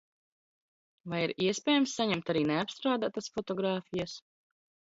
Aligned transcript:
Vai 1.11 1.19
ir 1.25 1.33
iespējams 1.47 1.93
saņemt 1.99 2.33
arī 2.35 2.43
neapstrādātās 2.53 3.31
fotogrāfijas? 3.37 4.21